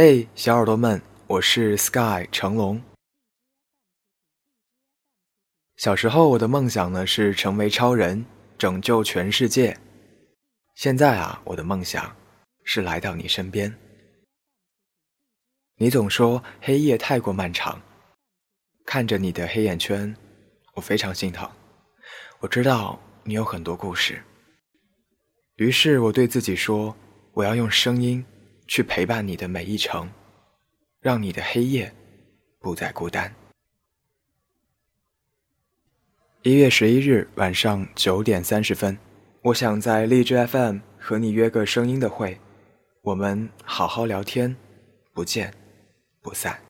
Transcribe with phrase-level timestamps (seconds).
[0.00, 2.80] 嘿，小耳朵们，我是 Sky 成龙。
[5.76, 8.24] 小时候，我的梦想呢是成为超人，
[8.56, 9.76] 拯救全世界。
[10.76, 12.14] 现在啊，我的梦想
[12.62, 13.76] 是来到你身边。
[15.78, 17.82] 你总说黑夜太过漫长，
[18.86, 20.14] 看着你的黑眼圈，
[20.74, 21.50] 我非常心疼。
[22.38, 24.22] 我知道你有很多故事，
[25.56, 26.96] 于是我对自己说，
[27.32, 28.24] 我要用声音。
[28.68, 30.08] 去陪伴你的每一程，
[31.00, 31.92] 让你的黑夜
[32.60, 33.34] 不再孤单。
[36.42, 38.96] 一月十一日晚上九点三十分，
[39.42, 42.38] 我想在荔枝 FM 和你约个声音的会，
[43.02, 44.54] 我们好好聊天，
[45.12, 45.52] 不见
[46.20, 46.60] 不散。